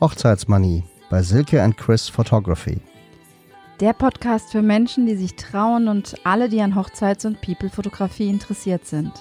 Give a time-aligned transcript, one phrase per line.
[0.00, 2.80] Hochzeitsmanie bei Silke and Chris Photography.
[3.80, 8.86] Der Podcast für Menschen, die sich trauen und alle, die an Hochzeits- und People-Fotografie interessiert
[8.86, 9.12] sind.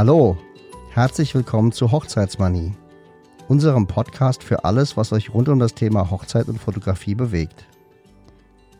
[0.00, 0.38] Hallo,
[0.92, 2.72] herzlich willkommen zu Hochzeitsmanie,
[3.48, 7.66] unserem Podcast für alles, was euch rund um das Thema Hochzeit und Fotografie bewegt.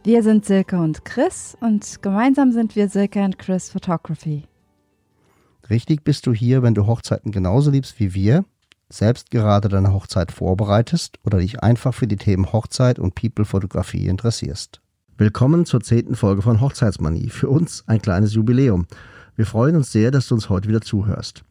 [0.03, 4.45] Wir sind Silke und Chris und gemeinsam sind wir Silke and Chris Photography.
[5.71, 8.45] Richtig bist du hier, wenn du Hochzeiten genauso liebst wie wir,
[8.89, 14.81] selbst gerade deine Hochzeit vorbereitest oder dich einfach für die Themen Hochzeit und People-Fotografie interessierst.
[15.17, 17.29] Willkommen zur zehnten Folge von Hochzeitsmanie.
[17.29, 18.87] Für uns ein kleines Jubiläum.
[19.37, 21.45] Wir freuen uns sehr, dass du uns heute wieder zuhörst.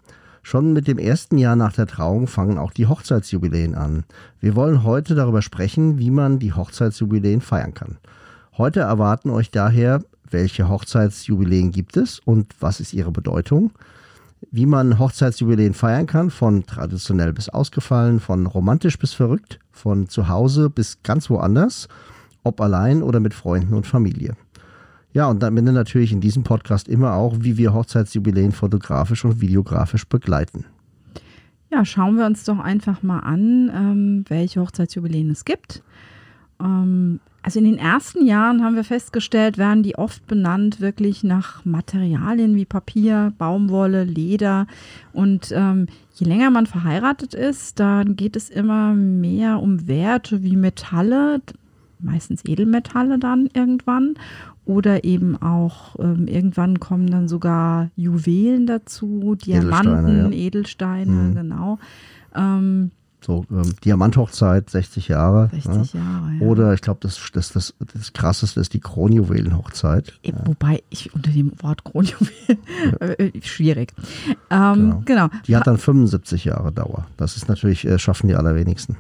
[0.44, 4.04] Schon mit dem ersten Jahr nach der Trauung fangen auch die Hochzeitsjubiläen an.
[4.42, 8.00] Wir wollen heute darüber sprechen, wie man die Hochzeitsjubiläen feiern kann.
[8.58, 13.72] Heute erwarten euch daher, welche Hochzeitsjubiläen gibt es und was ist ihre Bedeutung,
[14.52, 20.28] wie man Hochzeitsjubiläen feiern kann, von traditionell bis ausgefallen, von romantisch bis verrückt, von zu
[20.28, 21.88] Hause bis ganz woanders,
[22.44, 24.36] ob allein oder mit Freunden und Familie.
[25.12, 29.42] Ja, und am Ende natürlich in diesem Podcast immer auch, wie wir Hochzeitsjubiläen fotografisch und
[29.42, 30.66] videografisch begleiten.
[31.72, 35.84] Ja, schauen wir uns doch einfach mal an, ähm, welche Hochzeitsjubiläen es gibt.
[36.60, 41.64] Ähm, also in den ersten Jahren haben wir festgestellt, werden die oft benannt wirklich nach
[41.66, 44.68] Materialien wie Papier, Baumwolle, Leder.
[45.14, 50.58] Und ähm, je länger man verheiratet ist, dann geht es immer mehr um Werte wie
[50.58, 51.42] Metalle,
[52.00, 54.16] meistens Edelmetalle dann irgendwann.
[54.66, 60.38] Oder eben auch ähm, irgendwann kommen dann sogar Juwelen dazu, Diamanten, ja.
[60.38, 61.36] Edelsteine, Mhm.
[61.36, 61.80] genau.
[62.36, 62.92] Ähm,
[63.22, 65.50] So, ähm, Diamanthochzeit, 60 Jahre.
[65.52, 66.00] 60 ja.
[66.00, 66.34] Jahre.
[66.40, 66.48] Ja.
[66.48, 70.14] Oder ich glaube, das, das, das, das krasseste ist die Kronjuwelenhochzeit.
[70.24, 72.30] Äh, Wobei ich unter dem Wort Kronjuwel
[73.00, 73.94] äh, schwierig.
[74.50, 75.28] Ähm, genau.
[75.48, 77.08] Die hat dann 75 Jahre Dauer.
[77.18, 78.96] Das ist natürlich, äh, schaffen die allerwenigsten.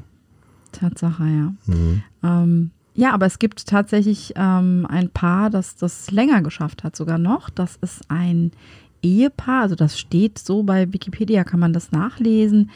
[0.72, 1.54] Tatsache, ja.
[1.66, 2.04] Mhm.
[2.22, 7.18] Ähm, ja, aber es gibt tatsächlich ähm, ein Paar, das das länger geschafft hat, sogar
[7.18, 7.50] noch.
[7.50, 8.52] Das ist ein
[9.02, 12.70] Ehepaar, also das steht so bei Wikipedia, kann man das nachlesen.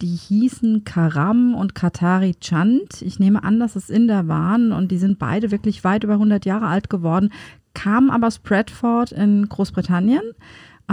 [0.00, 3.02] Die hießen Karam und Katari Chand.
[3.02, 6.46] Ich nehme an, dass es Inder waren und die sind beide wirklich weit über 100
[6.46, 7.30] Jahre alt geworden,
[7.74, 8.38] kamen aber aus
[9.12, 10.22] in Großbritannien,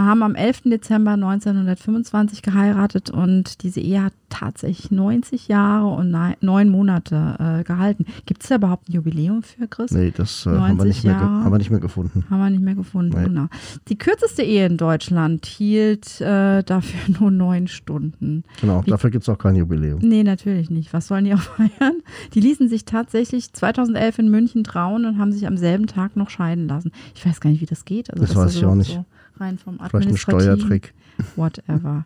[0.06, 0.62] haben am 11.
[0.66, 8.04] Dezember 1925 geheiratet und diese Ehe hat tatsächlich 90 Jahre und neun Monate äh, gehalten.
[8.26, 9.90] Gibt es da überhaupt ein Jubiläum für Chris?
[9.90, 11.44] Nee, das äh, haben, wir 90 nicht mehr, Jahre.
[11.44, 12.24] haben wir nicht mehr gefunden.
[12.30, 13.24] Haben wir nicht mehr gefunden, Nee.
[13.24, 13.46] genau.
[13.88, 18.44] Die kürzeste Ehe in Deutschland hielt äh, dafür nur neun Stunden.
[18.60, 19.98] Genau, Wie- dafür gibt es auch kein Jubiläum.
[20.02, 20.92] Nee, natürlich nicht.
[20.92, 22.02] Was sollen die auch feiern?
[22.34, 26.30] Die ließen sich tatsächlich 2011 in München trauen und haben sich am selben Tag noch
[26.30, 26.92] scheiden lassen.
[27.14, 28.12] Ich weiß gar nicht, wie das geht.
[28.12, 28.92] Also Das weiß ich auch nicht.
[28.92, 29.04] So
[29.40, 30.56] rein vom Vielleicht ein Administrativen.
[30.58, 30.94] Steuertrick.
[31.36, 32.04] Whatever.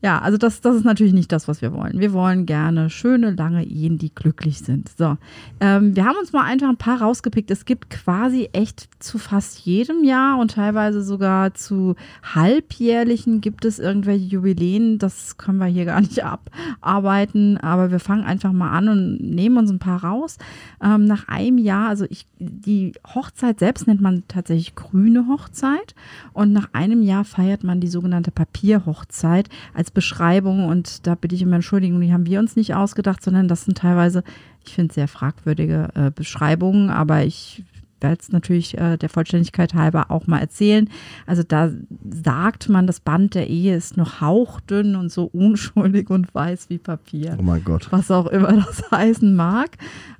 [0.00, 1.98] Ja, also das, das ist natürlich nicht das, was wir wollen.
[1.98, 4.92] Wir wollen gerne schöne, lange Ehen, die glücklich sind.
[4.96, 5.16] So,
[5.58, 7.50] ähm, wir haben uns mal einfach ein paar rausgepickt.
[7.50, 13.80] Es gibt quasi echt zu fast jedem Jahr und teilweise sogar zu halbjährlichen gibt es
[13.80, 14.98] irgendwelche Jubiläen.
[14.98, 19.56] Das können wir hier gar nicht abarbeiten, aber wir fangen einfach mal an und nehmen
[19.56, 20.38] uns ein paar raus.
[20.80, 25.96] Ähm, nach einem Jahr, also ich, die Hochzeit selbst nennt man tatsächlich grüne Hochzeit
[26.34, 31.44] und nach einem Jahr feiert man die sogenannte Papierhochzeit als Beschreibung und da bitte ich
[31.44, 34.22] um Entschuldigung, die haben wir uns nicht ausgedacht, sondern das sind teilweise,
[34.64, 37.64] ich finde, sehr fragwürdige äh, Beschreibungen, aber ich
[38.00, 40.88] werde es natürlich äh, der Vollständigkeit halber auch mal erzählen.
[41.26, 41.70] Also da
[42.10, 46.78] sagt man, das Band der Ehe ist noch hauchdünn und so unschuldig und weiß wie
[46.78, 47.88] Papier Oh mein Gott.
[47.90, 49.76] was auch immer das heißen mag.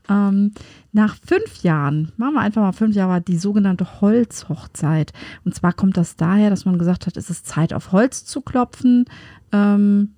[0.08, 0.52] Ähm,
[0.92, 5.12] nach fünf Jahren, machen wir einfach mal fünf Jahre, war die sogenannte Holzhochzeit.
[5.44, 8.40] Und zwar kommt das daher, dass man gesagt hat, es ist Zeit auf Holz zu
[8.40, 9.04] klopfen.
[9.52, 10.10] Ähm,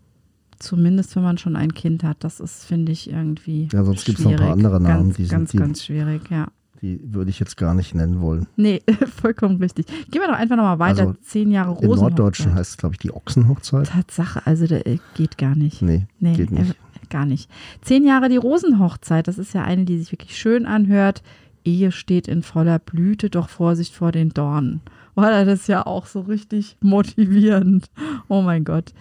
[0.59, 2.23] zumindest wenn man schon ein Kind hat.
[2.23, 3.69] Das ist, finde ich, irgendwie.
[3.73, 6.23] Ja, sonst gibt's noch ein paar andere Namen, Ganz, die sind- ganz, die- ganz schwierig,
[6.31, 6.49] ja.
[6.83, 8.47] Die würde ich jetzt gar nicht nennen wollen.
[8.57, 8.83] Nee,
[9.21, 9.87] vollkommen richtig.
[10.11, 11.01] Gehen wir doch einfach nochmal weiter.
[11.09, 12.01] Also, Zehn Jahre Im Rosenhochzeit.
[12.19, 13.89] Norddeutschen heißt es, glaube ich, die Ochsenhochzeit.
[13.89, 15.83] Tatsache, also der äh, geht gar nicht.
[15.83, 16.71] Nee, Nee, geht nicht.
[16.71, 17.51] äh, gar nicht.
[17.83, 21.23] Zehn Jahre die Rosenhochzeit, das ist ja eine, die sich wirklich schön anhört.
[21.65, 24.81] Ehe steht in voller Blüte, doch Vorsicht vor den Dornen.
[25.17, 27.91] Oder das ist ja auch so richtig motivierend.
[28.29, 28.95] Oh mein Gott.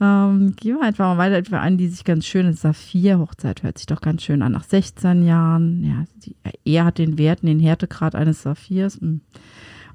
[0.00, 2.62] Ähm, gehen wir einfach mal weiter für einen, die sich ganz schön ist.
[2.62, 4.52] Saphir-Hochzeit hört sich doch ganz schön an.
[4.52, 9.00] Nach 16 Jahren, ja, die, er hat den Wert, den Härtegrad eines Saphirs.
[9.00, 9.20] Hm.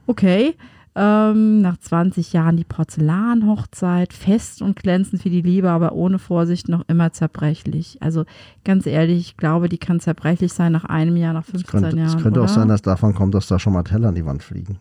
[0.06, 0.56] Okay.
[0.98, 6.70] Ähm, nach 20 Jahren die Porzellanhochzeit, fest und glänzend wie die Liebe, aber ohne Vorsicht
[6.70, 7.98] noch immer zerbrechlich.
[8.02, 8.24] Also
[8.64, 11.98] ganz ehrlich, ich glaube, die kann zerbrechlich sein nach einem Jahr, nach 15 Es könnte,
[11.98, 12.08] Jahren.
[12.08, 12.50] es könnte oder?
[12.50, 14.80] auch sein, dass davon kommt, dass da schon mal Teller an die Wand fliegen.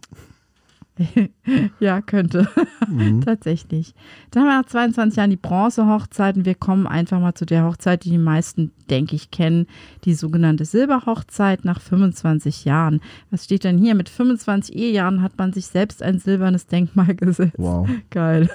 [1.81, 2.49] ja, könnte.
[2.89, 3.21] Mhm.
[3.25, 3.95] Tatsächlich.
[4.31, 7.65] Dann haben wir nach 22 Jahren die Bronzehochzeit und wir kommen einfach mal zu der
[7.65, 9.67] Hochzeit, die die meisten, denke ich, kennen,
[10.05, 13.01] die sogenannte Silberhochzeit nach 25 Jahren.
[13.31, 13.95] Was steht denn hier?
[13.95, 17.55] Mit 25 Ehejahren hat man sich selbst ein silbernes Denkmal gesetzt.
[17.57, 17.89] Wow.
[18.11, 18.49] Geil.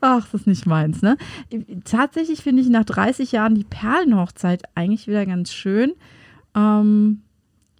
[0.00, 1.16] Ach, das ist nicht meins, ne?
[1.84, 5.94] Tatsächlich finde ich nach 30 Jahren die Perlenhochzeit eigentlich wieder ganz schön.
[6.54, 7.23] Ähm,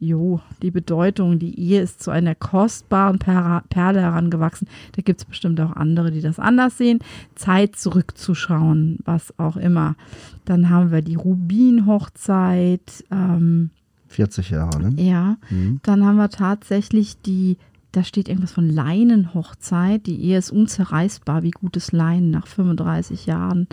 [0.07, 4.69] jo, die Bedeutung, die Ehe ist zu einer kostbaren Per- Perle herangewachsen.
[4.97, 6.99] Da gibt es bestimmt auch andere, die das anders sehen.
[7.35, 9.97] Zeit zurückzuschauen, was auch immer.
[10.45, 13.05] Dann haben wir die Rubinhochzeit.
[13.11, 13.71] Ähm,
[14.09, 15.03] 40 Jahre, ne?
[15.03, 15.81] ja, Mhm.
[15.83, 17.57] dann haben wir tatsächlich die,
[17.93, 20.07] da steht irgendwas von Leinenhochzeit.
[20.07, 23.67] Die Ehe ist unzerreißbar wie gutes Leinen nach 35 Jahren.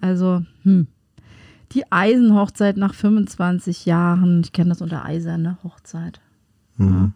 [0.00, 0.88] Also, hm.
[1.72, 4.40] Die Eisenhochzeit nach 25 Jahren.
[4.42, 6.20] Ich kenne das unter Eiserne Hochzeit.
[6.76, 7.12] Mhm.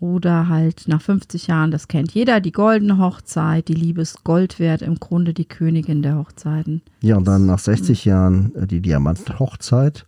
[0.00, 3.68] Oder halt nach 50 Jahren, das kennt jeder, die goldene Hochzeit.
[3.68, 6.80] Die Liebe ist Gold wert, im Grunde die Königin der Hochzeiten.
[7.02, 10.06] Ja, und dann nach 60 Jahren äh, die Diamanthochzeit.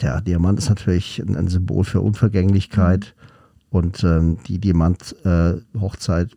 [0.00, 3.14] Der Diamant ist natürlich ein, Symbol für Unvergänglichkeit.
[3.68, 6.36] Und ähm, die Diamant-Hochzeit äh,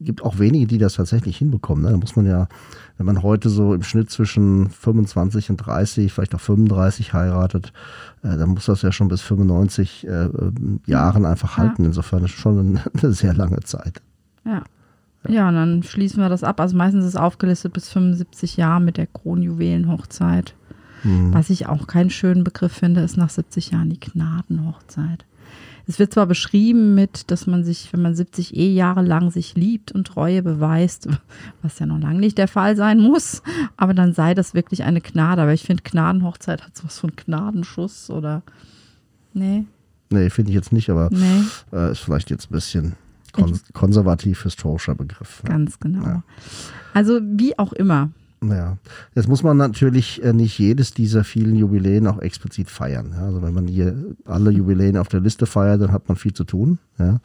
[0.00, 1.84] gibt auch wenige, die das tatsächlich hinbekommen.
[1.84, 1.90] Ne?
[1.90, 2.48] Da muss man ja,
[2.96, 7.72] wenn man heute so im Schnitt zwischen 25 und 30, vielleicht auch 35 heiratet,
[8.22, 10.30] äh, dann muss das ja schon bis 95 äh, äh,
[10.86, 11.64] Jahren einfach Ja.
[11.64, 11.84] halten.
[11.84, 14.00] Insofern ist schon eine, sehr lange Zeit.
[14.44, 14.62] Ja.
[15.28, 16.60] Ja, und dann schließen wir das ab.
[16.60, 20.54] Also meistens ist aufgelistet bis 75 Jahre mit der Kronjuwelenhochzeit.
[21.04, 21.34] Mhm.
[21.34, 25.24] Was ich auch keinen schönen Begriff finde, ist nach 70 Jahren die Gnadenhochzeit.
[25.86, 29.92] Es wird zwar beschrieben mit, dass man sich, wenn man 70 Ehejahre lang sich liebt
[29.92, 31.08] und Treue beweist,
[31.62, 33.42] was ja noch lange nicht der Fall sein muss,
[33.76, 35.42] aber dann sei das wirklich eine Gnade.
[35.42, 38.42] Aber ich finde, Gnadenhochzeit hat sowas von Gnadenschuss oder.
[39.32, 39.64] Nee,
[40.10, 41.42] Nee, finde ich jetzt nicht, aber nee,
[41.72, 42.94] äh, ist vielleicht jetzt ein bisschen
[43.32, 45.42] kon konservativ-historischer Begriff.
[45.44, 45.50] Ja.
[45.50, 46.02] ganz genau.
[46.02, 46.22] Ja.
[46.94, 48.10] Also, wie auch immer.
[48.40, 48.78] Ja,
[49.16, 53.14] jetzt muss man natürlich äh, nicht jedes dieser vielen Jubiläen auch explizit feiern.
[53.14, 53.96] Also wenn man hier
[54.26, 56.78] alle Jubiläen auf der Liste feiert, dann hat man viel zu tun.
[56.98, 57.20] Ja,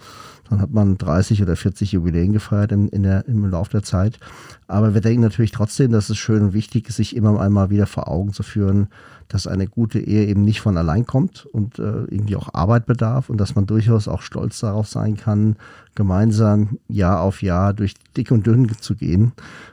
[0.49, 4.19] dann hat man 30 oder 40 Jubiläen gefeiert in, in der, im Lauf der Zeit.
[4.67, 7.85] Aber wir denken natürlich trotzdem, dass es schön und wichtig ist, sich immer einmal wieder
[7.85, 8.87] vor Augen zu führen,
[9.33, 13.31] dass eine gute Ehe eben nicht von allein kommt und äh, irgendwie auch Arbeit bedarf
[13.31, 15.55] und dass man durchaus auch stolz darauf sein kann,
[15.95, 19.31] gemeinsam Jahr auf Jahr durch dick und dünn zu gehen.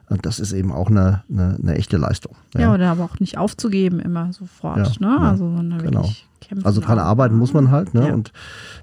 [0.09, 2.37] Und das ist eben auch eine, eine, eine echte Leistung.
[2.57, 2.73] Ja.
[2.73, 4.79] oder aber auch nicht aufzugeben immer sofort.
[4.79, 5.17] Ja, ne?
[5.21, 6.01] ja, Also, sondern genau.
[6.05, 6.65] wirklich kämpfen.
[6.65, 8.09] Also dran arbeiten muss man halt, ne?
[8.09, 8.15] Ja.
[8.15, 8.33] Und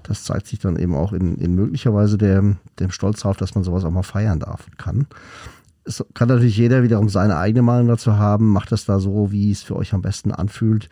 [0.04, 2.40] das zeigt sich dann eben auch in, in möglicherweise der,
[2.78, 5.06] dem Stolz darauf, dass man sowas auch mal feiern darf und kann.
[5.88, 9.50] Es kann natürlich jeder wiederum seine eigene Meinung dazu haben, macht das da so, wie
[9.50, 10.88] es für euch am besten anfühlt.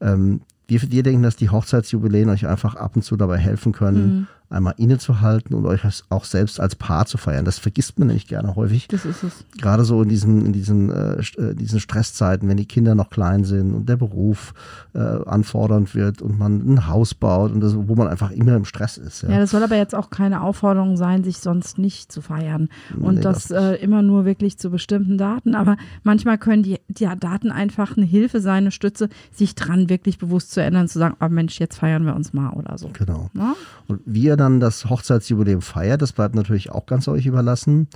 [0.00, 4.06] Ähm, wir, wir denken, dass die Hochzeitsjubiläen euch einfach ab und zu dabei helfen können,
[4.06, 4.26] Mhm.
[4.50, 7.44] Einmal innezuhalten und euch auch selbst als Paar zu feiern.
[7.44, 9.44] Das vergisst man nämlich gerne häufig Das ist es.
[9.58, 13.44] gerade so in diesen, in diesen, äh, äh, diesen Stresszeiten, wenn die Kinder noch klein
[13.44, 14.52] sind und der Beruf
[14.94, 18.64] äh, anfordernd wird und man ein Haus baut und das, wo man einfach immer im
[18.64, 19.22] Stress ist.
[19.22, 19.30] Ja.
[19.30, 22.68] Ja, das soll aber jetzt auch keine Aufforderung sein, sich sonst nicht zu feiern.
[23.00, 25.54] Und Nee, das das äh, immer nur wirklich zu bestimmten Daten.
[25.54, 30.18] Aber manchmal können die, die Daten einfach eine Hilfe sein, eine Stütze, sich dran wirklich
[30.18, 32.90] bewusst zu ändern, zu sagen, oh Mensch, jetzt feiern wir uns mal oder so.
[32.92, 33.30] Genau.
[33.34, 33.54] Ja?
[33.86, 37.88] Und wie ihr dann das Hochzeitsjubiläum feiert, das bleibt natürlich auch ganz euch überlassen.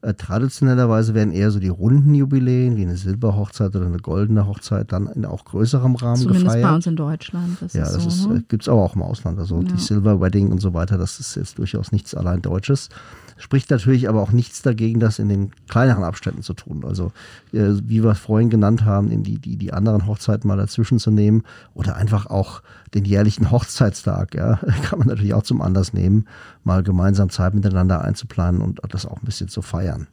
[0.00, 4.92] Äh, traditionellerweise werden eher so die runden Jubiläen, wie eine Silberhochzeit oder eine goldene Hochzeit,
[4.92, 6.62] dann in auch größerem Rahmen Zumindest gefeiert.
[6.68, 7.56] bei uns in Deutschland.
[7.60, 8.38] Das Ja, ist das so, ne?
[8.38, 9.38] äh, gibt's aber auch im Ausland.
[9.38, 9.62] Also Ja.
[9.64, 12.88] die Silver Wedding und so weiter, das ist jetzt durchaus nichts allein Deutsches.
[13.40, 16.84] Spricht natürlich aber auch nichts dagegen, das in den kleineren Abständen zu tun.
[16.84, 17.12] Also
[17.52, 20.98] äh, wie wir es vorhin genannt haben, in die, die, die anderen Hochzeiten mal dazwischen
[20.98, 21.42] zu nehmen
[21.74, 22.62] oder einfach auch
[22.94, 26.24] den jährlichen Hochzeitstag, ja, kann man natürlich auch zum Anlass nehmen,
[26.68, 30.06] mal gemeinsam Zeit miteinander einzuplanen und das auch ein bisschen zu feiern.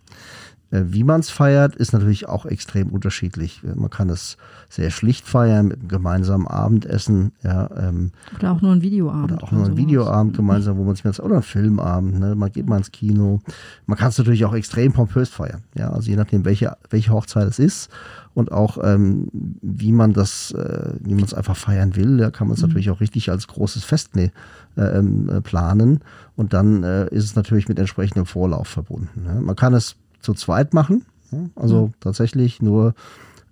[0.71, 3.62] Äh, Wie man es feiert, ist natürlich auch extrem unterschiedlich.
[3.63, 4.38] Man kann es
[4.69, 9.33] sehr schlicht feiern mit einem gemeinsamen Abendessen, ja, ähm, Oder auch nur ein Videoabend.
[9.33, 9.77] oder auch nur ein.
[9.77, 12.35] Videoabend gemeinsam, wo man sich mal oder ein Filmabend, ne?
[12.35, 13.41] man geht mal ins Kino.
[13.85, 17.47] Man kann es natürlich auch extrem pompös feiern, ja, also je nachdem, welche, welche Hochzeit
[17.47, 17.89] es ist
[18.35, 22.47] und auch ähm, wie man das, äh, wie man es einfach feiern will, da kann
[22.47, 24.31] man es natürlich auch richtig als großes Fest ne,
[24.77, 26.01] äh, ähm, äh, planen
[26.35, 29.23] und dann äh, ist es natürlich mit entsprechendem Vorlauf verbunden.
[29.23, 29.41] Ne?
[29.41, 32.93] Man kann es zu zweit machen, Ja, also tatsächlich nur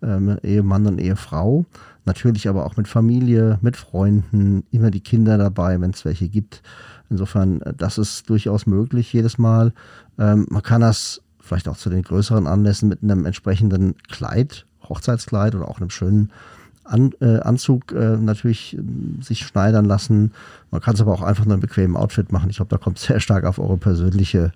[0.03, 1.65] ähm, Ehemann und Ehefrau.
[2.05, 6.61] Natürlich aber auch mit Familie, mit Freunden, immer die Kinder dabei, wenn es welche gibt.
[7.09, 9.73] Insofern, äh, das ist durchaus möglich jedes Mal.
[10.19, 15.55] Ähm, man kann das vielleicht auch zu den größeren Anlässen mit einem entsprechenden Kleid, Hochzeitskleid
[15.55, 16.31] oder auch einem schönen
[16.85, 18.81] an, äh, Anzug äh, natürlich äh,
[19.23, 20.33] sich schneidern lassen.
[20.69, 22.49] Man kann es aber auch einfach nur im bequemen Outfit machen.
[22.49, 24.51] Ich glaube, da kommt sehr stark auf eure persönliche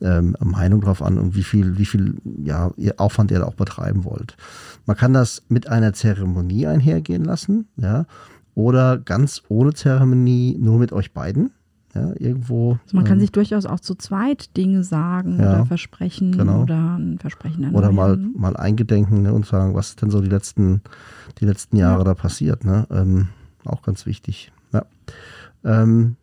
[0.00, 0.18] Ja.
[0.18, 3.54] ähm, Meinung drauf an und wie viel, wie viel ja, ihr Aufwand ihr da auch
[3.54, 4.36] betreiben wollt.
[4.86, 8.06] Man kann das mit einer Zeremonie einhergehen lassen, ja,
[8.54, 11.50] oder ganz ohne Zeremonie, nur mit euch beiden.
[11.94, 12.78] Ja, irgendwo.
[12.84, 16.62] Also man kann ähm, sich durchaus auch zu zweit Dinge sagen Ja, oder versprechen genau.
[16.62, 17.84] oder ein Versprechen erneuern.
[17.84, 20.80] Oder mal, mal eingedenken ne, und sagen, was ist denn so die letzten,
[21.38, 22.04] die letzten Jahre Ja.
[22.04, 22.64] da passiert.
[22.64, 22.86] Ne?
[22.90, 23.28] Ähm,
[23.66, 24.52] auch ganz wichtig.
[24.72, 24.86] Ja.
[25.64, 26.16] Ähm,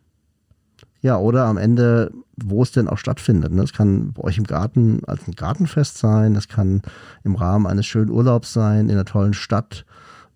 [1.02, 3.52] ja, oder am Ende, wo es denn auch stattfindet.
[3.52, 3.62] Ne?
[3.62, 6.82] Es kann bei euch im Garten als ein Gartenfest sein, es kann
[7.22, 9.86] im Rahmen eines schönen Urlaubs sein, in einer tollen Stadt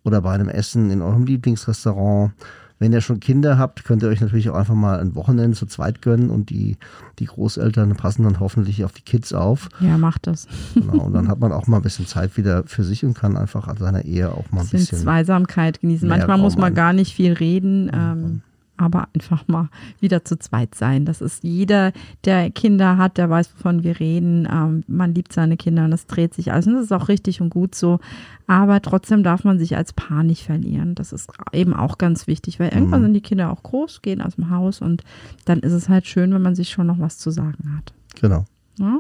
[0.05, 2.33] oder bei einem Essen in eurem Lieblingsrestaurant.
[2.79, 5.67] Wenn ihr schon Kinder habt, könnt ihr euch natürlich auch einfach mal ein Wochenende zu
[5.67, 6.77] zweit gönnen und die,
[7.19, 9.69] die Großeltern passen dann hoffentlich auf die Kids auf.
[9.81, 10.49] Ja, macht das.
[10.75, 13.37] Genau, und dann hat man auch mal ein bisschen Zeit wieder für sich und kann
[13.37, 14.99] einfach an seiner Ehe auch mal ein bisschen bisschen.
[14.99, 16.09] Zweisamkeit genießen.
[16.09, 18.43] Manchmal muss man gar nicht viel reden, ähm,
[18.77, 19.69] aber einfach mal
[20.01, 21.05] wieder zu zweit sein.
[21.05, 21.93] Das ist jeder,
[22.25, 24.49] der Kinder hat, der weiß, wovon wir reden.
[24.51, 26.67] Ähm, man liebt seine Kinder und es dreht sich alles.
[26.67, 28.01] Und das ist auch richtig und gut so.
[28.47, 30.95] Aber trotzdem darf man sich als Paar nicht verlieren.
[30.95, 33.05] Das ist eben auch ganz wichtig, weil irgendwann Mhm.
[33.07, 35.05] sind die Kinder auch groß, gehen aus dem Haus und
[35.45, 37.93] dann ist es halt schön, wenn man sich schon noch was zu sagen hat.
[38.21, 38.45] Genau.
[38.79, 38.99] Ja?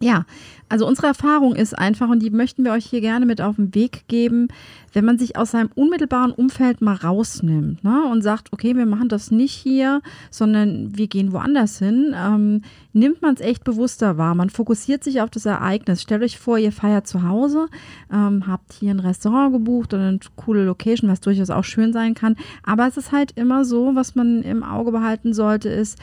[0.00, 0.24] Ja,
[0.68, 3.74] also unsere Erfahrung ist einfach, und die möchten wir euch hier gerne mit auf den
[3.74, 4.48] Weg geben,
[4.92, 9.08] wenn man sich aus seinem unmittelbaren Umfeld mal rausnimmt ne, und sagt, okay, wir machen
[9.08, 10.00] das nicht hier,
[10.30, 12.62] sondern wir gehen woanders hin, ähm,
[12.92, 14.34] nimmt man es echt bewusster wahr.
[14.34, 16.02] Man fokussiert sich auf das Ereignis.
[16.02, 17.68] Stellt euch vor, ihr feiert zu Hause,
[18.12, 22.14] ähm, habt hier ein Restaurant gebucht oder eine coole Location, was durchaus auch schön sein
[22.14, 22.36] kann.
[22.64, 25.98] Aber es ist halt immer so, was man im Auge behalten sollte, ist,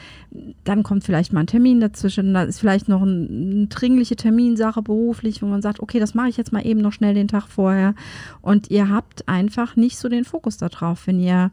[0.64, 4.82] dann kommt vielleicht mal ein Termin dazwischen, da ist vielleicht noch ein, eine dringliche Terminsache
[4.82, 7.46] beruflich, wo man sagt, okay, das mache ich jetzt mal eben noch schnell den Tag
[7.46, 7.94] vorher.
[8.42, 11.52] Und ihr habt einfach nicht so den Fokus darauf, wenn ihr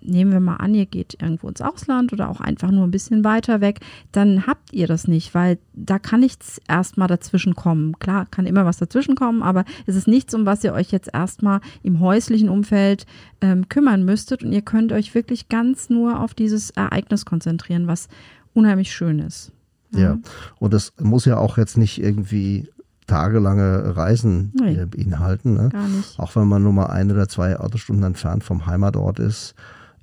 [0.00, 3.24] nehmen wir mal an, ihr geht irgendwo ins Ausland oder auch einfach nur ein bisschen
[3.24, 3.80] weiter weg,
[4.12, 7.98] dann habt ihr das nicht, weil da kann nichts erstmal dazwischen kommen.
[7.98, 11.10] Klar, kann immer was dazwischen kommen, aber es ist nichts, um was ihr euch jetzt
[11.12, 13.06] erstmal im häuslichen Umfeld
[13.40, 18.08] ähm, kümmern müsstet und ihr könnt euch wirklich ganz nur auf dieses Ereignis konzentrieren, was
[18.54, 19.52] unheimlich schön ist.
[19.92, 20.18] Ja.
[20.58, 22.68] Und das muss ja auch jetzt nicht irgendwie
[23.06, 24.76] tagelange Reisen Nee.
[24.76, 25.54] äh, beinhalten.
[25.54, 25.70] Ne?
[25.70, 26.18] Gar nicht.
[26.18, 29.54] Auch wenn man nur mal ein oder zwei Autostunden entfernt vom Heimatort ist,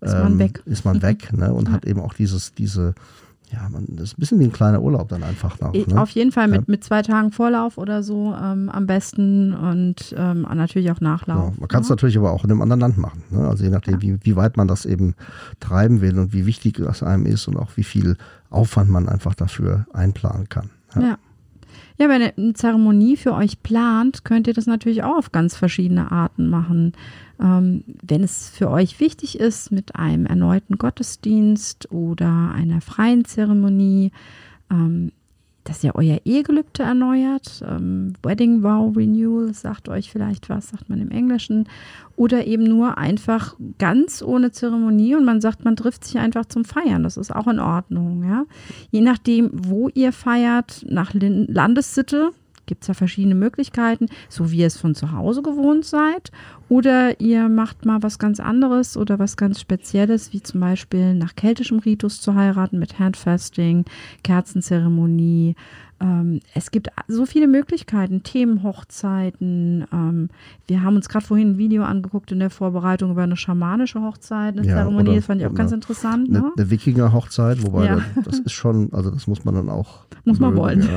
[0.01, 0.63] ähm, Ist man weg.
[0.65, 1.53] Ist man weg ne?
[1.53, 2.95] und hat eben auch dieses, diese,
[3.51, 5.71] ja, man, das ist ein bisschen wie ein kleiner Urlaub dann einfach noch.
[5.71, 6.01] Ne?
[6.01, 6.65] Auf jeden Fall mit, Ja.
[6.67, 11.53] mit zwei Tagen Vorlauf oder so ähm, am besten und ähm, natürlich auch Nachlauf.
[11.53, 11.93] Ja, man kann es ja.
[11.93, 13.21] natürlich aber auch in einem anderen Land machen.
[13.29, 13.47] Ne?
[13.47, 15.13] Also je nachdem, wie, wie weit man das eben
[15.59, 18.17] treiben will und wie wichtig das einem ist und auch wie viel
[18.49, 20.69] Aufwand man einfach dafür einplanen kann.
[20.95, 21.01] Ja.
[21.01, 21.17] Ja.
[21.97, 25.55] Ja, wenn ihr eine Zeremonie für euch plant, könnt ihr das natürlich auch auf ganz
[25.55, 26.93] verschiedene Arten machen.
[27.39, 34.11] Ähm, wenn es für euch wichtig ist, mit einem erneuten Gottesdienst oder einer freien Zeremonie,
[34.69, 35.11] ähm,
[35.65, 41.01] dass ihr euer Ehegelübde erneuert, ähm, Wedding Vow Renewal, sagt euch vielleicht was, sagt man
[41.01, 41.67] im Englischen,
[42.15, 46.63] oder eben nur einfach ganz ohne Zeremonie und man sagt, man trifft sich einfach zum
[46.63, 47.03] Feiern.
[47.03, 48.23] Das ist auch in Ordnung.
[48.23, 48.45] Ja?
[48.91, 52.31] Je nachdem, wo ihr feiert, nach Landessitte
[52.65, 56.31] gibt es ja verschiedene Möglichkeiten, so wie ihr es von zu Hause gewohnt seid.
[56.67, 61.35] Oder ihr macht mal was ganz anderes oder was ganz Spezielles, wie zum Beispiel nach
[61.35, 63.85] keltischem Ritus zu heiraten mit Handfasting,
[64.23, 65.55] Kerzenzeremonie.
[66.01, 69.85] Ähm, es gibt so viele Möglichkeiten, Themenhochzeiten.
[69.93, 70.29] Ähm,
[70.67, 74.57] wir haben uns gerade vorhin ein Video angeguckt in der Vorbereitung über eine schamanische Hochzeit,
[74.57, 76.27] eine Ja, Zeremonie, oder- das fand ich auch ganz interessant.
[76.29, 76.51] Eine, Ne?
[76.57, 77.95] eine Wikinger-Hochzeit, wobei Ja.
[78.15, 80.05] das, das ist schon, also das muss man dann auch.
[80.25, 80.81] Muss man wollen.
[80.81, 80.87] Ja.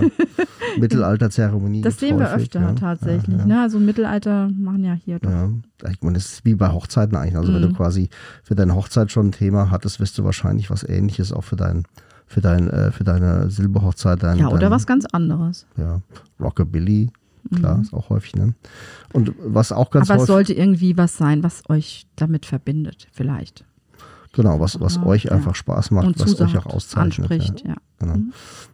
[0.80, 1.82] Mittelalterzeremonie.
[1.82, 3.44] Das sehen wir häufig, öfter tatsächlich.
[3.44, 3.60] Ne?
[3.60, 5.30] Also Mittelalter machen ja hier doch.
[5.30, 5.48] Ja,
[5.90, 7.36] ich meine, das ist wie bei Hochzeiten eigentlich.
[7.36, 7.74] Also wenn du Mhm.
[7.76, 8.08] quasi
[8.42, 11.84] für deine Hochzeit schon ein Thema hattest, wirst du wahrscheinlich was ähnliches auch für dein,
[12.28, 14.22] für dein, äh, für deine Silberhochzeit.
[14.22, 15.66] Dein, Ja, oder dein, was ganz anderes.
[15.76, 16.00] Ja,
[16.38, 17.10] Rockabilly,
[17.56, 18.54] klar, ist auch häufig, ne?
[19.12, 20.12] Und was auch ganz Mhm.
[20.12, 23.64] Aber es sollte irgendwie was sein, was euch damit verbindet, vielleicht.
[24.34, 25.32] genau, was, was Ja, euch ja.
[25.32, 27.30] einfach Spaß macht, Und was zusagt, euch auch auszeichnet.
[27.30, 27.74] anspricht, ja.
[27.98, 28.18] Genau.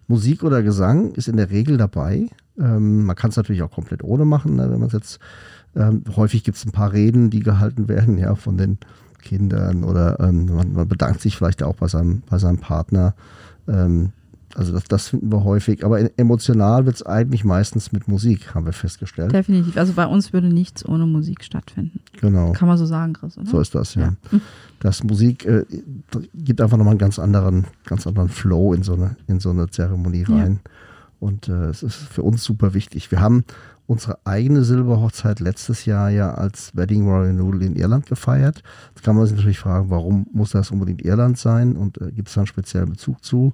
[0.08, 2.28] Musik oder Gesang ist in der Regel dabei.
[2.58, 5.18] Ähm, man kann es natürlich auch komplett ohne machen, ne, wenn man es jetzt
[5.76, 8.78] ähm, häufig gibt es ein paar Reden, die gehalten werden, ja, von den
[9.24, 13.14] Kindern oder ähm, man, man bedankt sich vielleicht auch bei seinem, bei seinem Partner.
[13.66, 14.12] Ähm,
[14.56, 15.84] Also das, das finden wir häufig.
[15.84, 19.32] Aber emotional wird es eigentlich meistens mit Musik, haben wir festgestellt.
[19.32, 19.76] Definitiv.
[19.76, 21.98] Also bei uns würde nichts ohne Musik stattfinden.
[22.20, 22.52] Genau.
[22.52, 23.50] Kann man so sagen, Chris, oder?
[23.50, 24.14] So ist das, ja.
[24.30, 24.38] Ja.
[24.78, 25.64] Das Musik äh,
[26.34, 29.68] gibt einfach nochmal einen ganz anderen, ganz anderen Flow in so eine, in so eine
[29.70, 30.36] Zeremonie Ja.
[30.36, 30.60] rein.
[31.18, 33.10] Und äh, es ist für uns super wichtig.
[33.10, 33.42] Wir haben
[33.86, 38.62] unsere eigene Silberhochzeit letztes Jahr ja als Wedding Royal Noodle in Irland gefeiert.
[38.94, 42.28] Jetzt kann man sich natürlich fragen, warum muss das unbedingt Irland sein und äh, gibt
[42.28, 43.52] es da einen speziellen Bezug zu?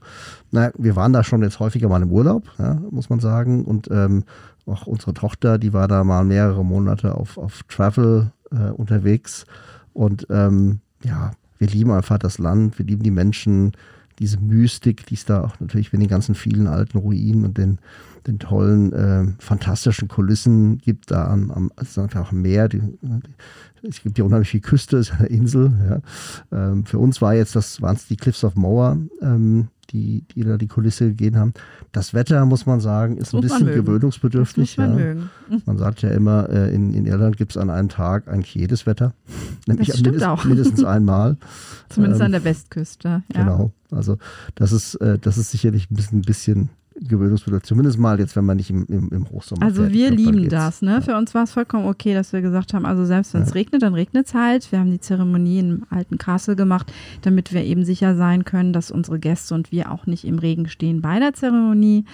[0.51, 3.65] Na, wir waren da schon jetzt häufiger mal im Urlaub, ja, muss man sagen.
[3.65, 4.25] Und ähm,
[4.67, 9.47] auch unsere Tochter, die war da mal mehrere Monate auf, auf Travel äh, unterwegs.
[9.93, 13.73] Und ähm, ja, wir lieben einfach das Land, wir lieben die Menschen,
[14.21, 17.79] diese Mystik, die es da auch natürlich mit den ganzen vielen alten Ruinen und den,
[18.27, 22.69] den tollen, äh, fantastischen Kulissen gibt da am, am es ist einfach am Meer.
[22.69, 25.73] Die, die, es gibt ja unheimlich viel Küste, es ist eine Insel.
[25.89, 26.71] Ja.
[26.71, 30.45] Ähm, für uns war jetzt, das waren es die Cliffs of Moher, ähm, die, die
[30.45, 31.55] da die Kulisse gegeben haben.
[31.93, 34.79] Das Wetter, muss man sagen, ist ein bisschen gewöhnungsbedürftig.
[34.79, 35.59] man ja.
[35.67, 38.87] Man sagt ja immer, äh, in, in Irland gibt es an einem Tag eigentlich jedes
[38.87, 39.15] Wetter.
[39.67, 40.45] Nämlich Das stimmt mindest, auch.
[40.45, 41.37] mindestens einmal.
[41.89, 43.09] Zumindest Ähm, an der Westküste.
[43.35, 43.41] Ja.
[43.43, 43.73] Genau.
[43.91, 44.19] Also
[44.55, 46.71] das ist, äh, das ist sicherlich ein bisschen, ein bisschen
[47.01, 47.69] gewöhnungsbedürftig.
[47.69, 49.93] Zumindest mal jetzt, wenn man nicht im, im, im Hochsommer Also fährt.
[49.93, 50.83] wir glaub, lieben das.
[50.83, 51.01] Ne?
[51.03, 53.55] Für uns war es vollkommen okay, dass wir gesagt haben, also selbst wenn es Ja.
[53.55, 54.71] regnet, dann regnet es halt.
[54.73, 56.93] Wir haben die Zeremonie im alten Castle gemacht,
[57.23, 60.69] damit wir eben sicher sein können, dass unsere Gäste und wir auch nicht im Regen
[60.69, 62.05] stehen bei der Zeremonie.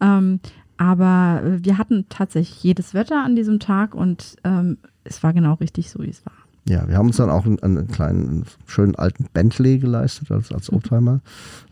[0.00, 0.40] Ähm,
[0.76, 5.54] aber äh, wir hatten tatsächlich jedes Wetter an diesem Tag und ähm, es war genau
[5.54, 6.32] richtig so, wie es war.
[6.66, 10.72] Ja, wir haben uns dann auch einen, einen kleinen, schönen alten Bentley geleistet als, als
[10.72, 11.20] Oldtimer.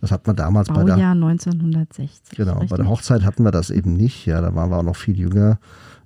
[0.00, 2.37] Das hat man damals bei der, Baujahr 1960.
[2.37, 2.76] genau, bei richtig?
[2.76, 4.26] der Hochzeit hatten wir das eben nicht.
[4.26, 5.58] Ja, da waren wir auch noch viel jünger.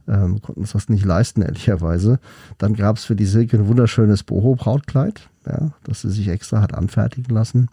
[0.09, 2.21] Ähm, konnten uns das nicht leisten, ehrlicherweise.
[2.59, 6.73] Dann gab es für die Silke ein wunderschönes Boho-Brautkleid, ja, das sie sich extra hat
[6.73, 7.69] anfertigen lassen.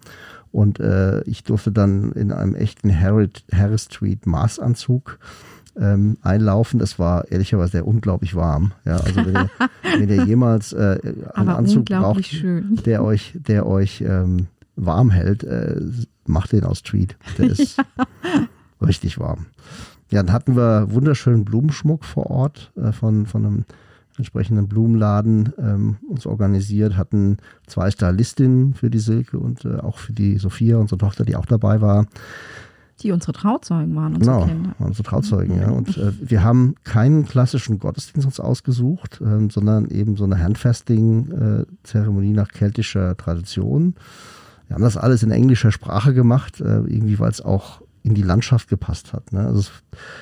[0.52, 5.20] Und äh, ich durfte dann in einem echten Harry, Harris Street Maßanzug
[5.80, 6.80] ähm, einlaufen.
[6.80, 8.74] Das war ehrlicherweise sehr unglaublich warm.
[8.86, 9.50] Ja, also wenn ihr,
[10.00, 12.80] wenn ihr jemals äh, einen Aber Anzug braucht, schön.
[12.86, 15.80] der euch, der euch ähm, warm hält, äh,
[16.26, 17.18] macht den aus Tweed.
[17.38, 17.78] Der ist
[18.82, 19.48] richtig warm.
[20.12, 23.66] Ja, dann hatten wir wunderschönen Blumenschmuck vor Ort äh, von, von einem
[24.18, 30.14] entsprechenden Blumenladen ähm, uns organisiert, hatten zwei Stylistinnen für die Silke und äh, auch für
[30.14, 32.06] die Sophia, unsere Tochter, die auch dabei war.
[33.04, 34.76] Die unsere Trauzeugen waren, unsere Genau, Kinder.
[34.80, 35.70] unsere Trauzeugen, ja.
[35.70, 42.32] Und äh, wir haben keinen klassischen Gottesdienst uns ausgesucht, ähm, sondern eben so eine Handfasting-Zeremonie
[42.32, 43.96] nach keltischer Tradition.
[44.68, 48.22] Wir haben das alles in englischer Sprache gemacht, äh, irgendwie weil es auch in die
[48.22, 49.32] Landschaft gepasst hat.
[49.32, 49.46] Ne?
[49.46, 49.72] Also es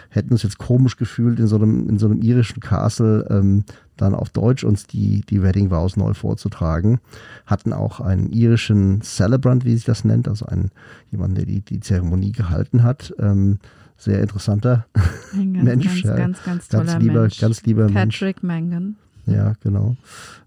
[0.10, 3.64] hätten uns jetzt komisch gefühlt, in so einem, in so einem irischen Castle ähm,
[4.02, 7.00] dann auf Deutsch uns die, die Wedding Vows neu vorzutragen.
[7.46, 10.72] Hatten auch einen irischen Celebrant, wie sich das nennt, also einen,
[11.12, 13.14] jemanden, der die, die Zeremonie gehalten hat.
[13.20, 13.60] Ähm,
[13.98, 14.88] sehr interessanter
[15.34, 16.16] Ein ganz, Mensch, ganz, ja.
[16.16, 17.40] ganz, ganz toller ganz lieber, Mensch.
[17.40, 18.20] ganz lieber Mensch.
[18.20, 18.96] Patrick Mangan.
[19.28, 19.96] Ja, genau.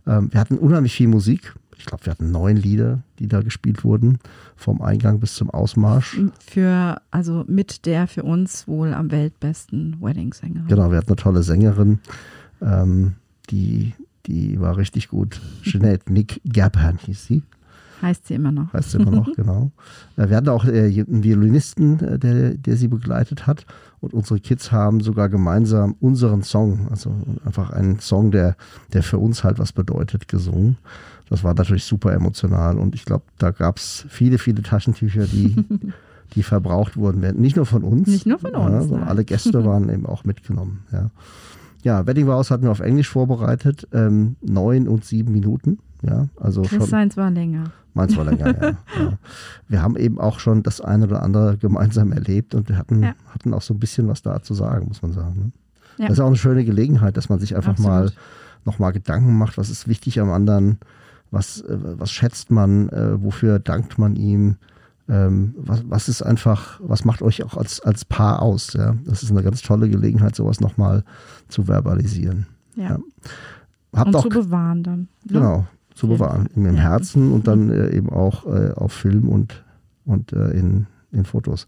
[0.06, 1.54] Ähm, wir hatten unheimlich viel Musik.
[1.78, 4.18] Ich glaube, wir hatten neun Lieder, die da gespielt wurden,
[4.56, 6.18] vom Eingang bis zum Ausmarsch.
[6.40, 10.66] Für, also mit der für uns wohl am weltbesten Wedding-Sängerin.
[10.66, 12.00] Genau, wir hatten eine tolle Sängerin,
[12.62, 13.14] ähm,
[13.50, 13.94] die,
[14.26, 15.40] die war richtig gut.
[15.62, 17.42] Jeanette Nick Gerban hieß sie,
[18.02, 18.72] Heißt sie immer noch.
[18.72, 19.70] heißt sie immer noch, genau.
[20.16, 23.64] Äh, wir hatten auch äh, einen Violinisten, äh, der, der sie begleitet hat.
[24.00, 27.14] Und unsere Kids haben sogar gemeinsam unseren Song, also
[27.46, 28.56] einfach einen Song, der,
[28.92, 30.76] der für uns halt was bedeutet, gesungen.
[31.30, 35.56] Das war natürlich super emotional und ich glaube, da gab es viele, viele Taschentücher, die,
[36.34, 37.20] die verbraucht wurden.
[37.40, 38.08] Nicht nur von uns.
[38.08, 39.08] Nicht nur von ja, uns, sondern nein.
[39.08, 40.84] alle Gäste waren eben auch mitgenommen.
[40.92, 41.08] Ja,
[41.84, 43.86] ja Wedding Vows hatten wir auf Englisch vorbereitet.
[43.92, 45.78] Ähm, neun und sieben Minuten.
[46.02, 46.86] Ja, also Chris schon.
[46.86, 47.70] Seins war länger.
[47.94, 49.18] Meins war länger, ja, ja.
[49.68, 53.14] Wir haben eben auch schon das eine oder andere gemeinsam erlebt und wir hatten, Ja.
[53.32, 55.34] hatten auch so ein bisschen was da zu sagen, muss man sagen.
[55.38, 55.52] Ne?
[55.98, 56.08] Ja.
[56.08, 58.20] Das ist auch eine schöne Gelegenheit, dass man sich einfach mal Absolut.
[58.64, 60.78] nochmal Gedanken macht, was ist wichtig am anderen,
[61.30, 64.56] was, äh, was schätzt man, äh, wofür dankt man ihm,
[65.08, 68.72] ähm, was, was ist einfach, was macht euch auch als, als Paar aus.
[68.72, 68.96] Ja?
[69.04, 71.04] Das ist eine ganz tolle Gelegenheit, sowas nochmal
[71.48, 72.46] zu verbalisieren.
[72.76, 72.82] Ja.
[72.90, 72.98] Ja.
[73.94, 75.00] Habt Und auch zu bewahren dann.
[75.24, 75.32] Ne?
[75.32, 76.48] Genau, zu bewahren.
[76.48, 76.56] Fall.
[76.56, 76.82] Im Ja.
[76.82, 79.62] Herzen und dann äh, eben auch äh, auf Film und,
[80.04, 81.66] und äh, in, in Fotos.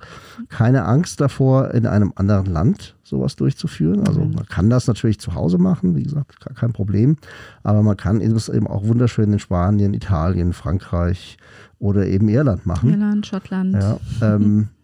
[0.49, 4.07] Keine Angst davor, in einem anderen Land sowas durchzuführen.
[4.07, 4.33] Also Nein.
[4.35, 7.17] man kann das natürlich zu Hause machen, wie gesagt, kein Problem.
[7.63, 11.39] Aber man kann es eben auch wunderschön in Spanien, Italien, Frankreich
[11.79, 12.91] oder eben Irland machen.
[12.91, 13.75] Irland, Schottland.
[13.75, 14.69] Ja, ähm,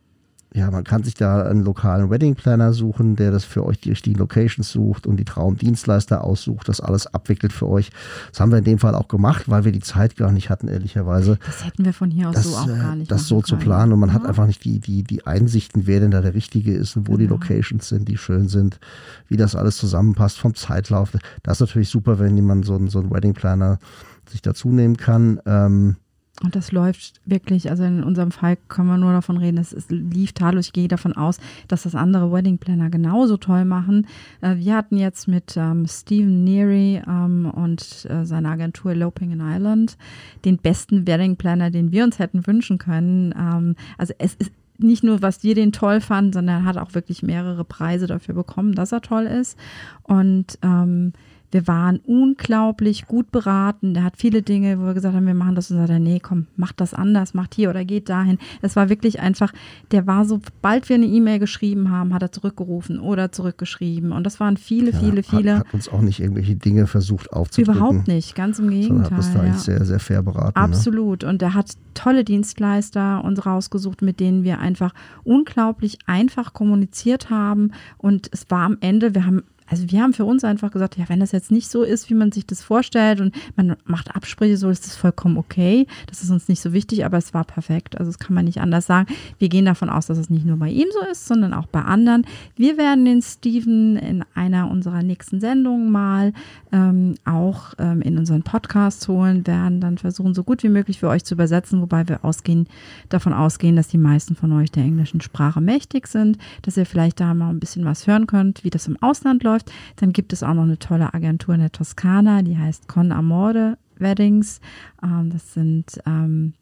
[0.55, 3.91] ja, man kann sich da einen lokalen Wedding Planner suchen, der das für euch die
[3.91, 7.91] richtigen Locations sucht und die Traumdienstleister aussucht, das alles abwickelt für euch.
[8.31, 10.69] Das haben wir in dem Fall auch gemacht, weil wir die Zeit gar nicht hatten,
[10.69, 11.38] ehrlicherweise.
[11.47, 13.57] Das hätten wir von hier aus Das, so auch äh, gar nicht das so zu
[13.57, 14.29] planen und man hat Ja.
[14.29, 17.25] einfach nicht die, die, die Einsichten, wer denn da der Richtige ist und wo die
[17.27, 17.35] Genau.
[17.41, 18.79] Locations sind, die schön sind,
[19.29, 21.12] wie das alles zusammenpasst vom Zeitlauf.
[21.43, 23.79] Das ist natürlich super, wenn jemand so einen, so einen Wedding Planner
[24.29, 25.41] sich dazu nehmen kann.
[25.47, 25.97] Ähm,
[26.42, 30.33] Und das läuft wirklich, also in unserem Fall können wir nur davon reden, es, lief
[30.33, 30.66] tadellos.
[30.66, 34.07] Ich gehe davon aus, dass das andere Wedding Planner genauso toll machen.
[34.40, 39.40] Äh, wir hatten jetzt mit ähm, Stephen Neary ähm, und äh, seiner Agentur Eloping in
[39.40, 39.96] Ireland
[40.44, 43.35] den besten Wedding Planner, den wir uns hätten wünschen können.
[43.38, 46.94] Ähm, also es ist nicht nur, was wir den toll fanden, sondern er hat auch
[46.94, 49.59] wirklich mehrere Preise dafür bekommen, dass er toll ist.
[50.02, 51.12] Und ähm,
[51.53, 53.95] wir waren unglaublich gut beraten.
[53.95, 56.19] Der hat viele Dinge, wo wir gesagt haben, wir machen das und sagt er, nee,
[56.19, 58.38] komm, macht das anders, macht hier oder geht dahin.
[58.62, 59.53] Es war wirklich einfach,
[59.91, 64.12] der war so, bald wir eine E-Mail geschrieben haben, hat er zurückgerufen oder zurückgeschrieben.
[64.12, 65.59] Und das waren viele, ja, viele, viele.
[65.59, 67.77] Hat, hat uns auch nicht irgendwelche Dinge versucht aufzudrücken.
[67.77, 69.11] Überhaupt nicht, ganz im Gegenteil.
[69.11, 69.45] hat uns da ja.
[69.45, 70.59] eigentlich sehr, sehr fair beraten.
[70.59, 70.65] Ne?
[70.65, 71.23] Absolut.
[71.23, 77.73] Und er hat tolle Dienstleister uns rausgesucht, mit denen wir einfach unglaublich einfach kommuniziert haben.
[77.99, 81.09] Und es war am Ende, wir haben also wir haben für uns einfach gesagt, ja,
[81.09, 84.57] wenn das jetzt nicht so ist, wie man sich das vorstellt und man macht Absprüche,
[84.57, 85.87] so ist das vollkommen okay.
[86.07, 87.98] Das ist uns nicht so wichtig, aber es war perfekt.
[87.98, 89.12] Also das kann man nicht anders sagen.
[89.38, 91.83] Wir gehen davon aus, dass es nicht nur bei ihm so ist, sondern auch bei
[91.83, 92.27] anderen.
[92.57, 96.33] Wir werden den Steven in einer unserer nächsten Sendungen mal
[96.72, 101.09] ähm, auch ähm, in unseren Podcast holen, werden dann versuchen, so gut wie möglich für
[101.09, 102.66] euch zu übersetzen, wobei wir ausgehen,
[103.09, 107.20] davon ausgehen, dass die meisten von euch der englischen Sprache mächtig sind, dass ihr vielleicht
[107.20, 109.52] da mal ein bisschen was hören könnt, wie das im Ausland läuft.
[109.97, 113.79] Dann gibt es auch noch eine tolle Agentur in der Toskana, die heißt Con Amore
[113.97, 114.61] Weddings.
[115.03, 116.55] Ähm, das sind ähm,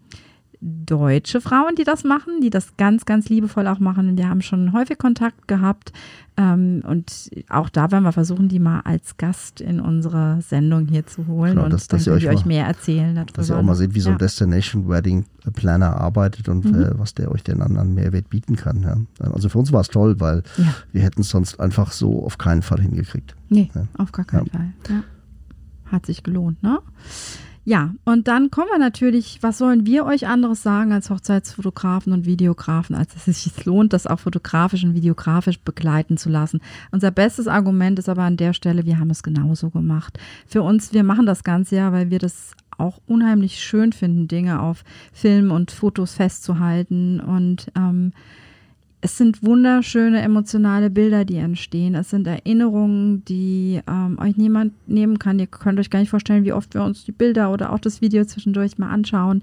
[0.63, 4.19] deutsche Frauen, die das machen, die das ganz, ganz liebevoll auch machen.
[4.19, 5.91] Wir haben schon häufig Kontakt gehabt
[6.37, 11.07] ähm, und auch da werden wir versuchen, die mal als Gast in unsere Sendung hier
[11.07, 13.15] zu holen Genau, und dass- dann dass ihr können wir euch euch mal- mehr erzählen
[13.15, 13.33] darüber.
[13.33, 14.19] Dass ihr auch mal seht, wie so ein Ja.
[14.19, 16.75] Destination Wedding Planner arbeitet und Mhm.
[16.83, 18.83] äh, was der euch denn an, an Mehrwert bieten kann.
[18.83, 18.97] Ja.
[19.33, 20.75] Also für uns war es toll, weil Ja.
[20.93, 23.35] wir hätten es sonst einfach so auf keinen Fall hingekriegt.
[23.49, 24.47] Nee, auf gar keinen.
[24.49, 24.73] Fall.
[25.87, 26.79] Hat sich gelohnt, ne?
[27.65, 32.25] Ja, und dann kommen wir natürlich, was sollen wir euch anderes sagen als Hochzeitsfotografen und
[32.25, 36.61] Videografen, als es sich lohnt, das auch fotografisch und videografisch begleiten zu lassen.
[36.91, 40.19] Unser bestes Argument ist aber an der Stelle, wir haben es genauso gemacht.
[40.47, 44.63] Für uns, wir machen das Ganze ja, weil wir das auch unheimlich schön finden, Dinge
[44.63, 48.13] auf Film und Fotos festzuhalten und ähm,
[49.03, 51.95] es sind wunderschöne emotionale Bilder, die entstehen.
[51.95, 55.39] Es sind Erinnerungen, die ähm, euch niemand nehmen kann.
[55.39, 58.03] Ihr könnt euch gar nicht vorstellen, wie oft wir uns die Bilder oder auch das
[58.03, 59.43] Video zwischendurch mal anschauen.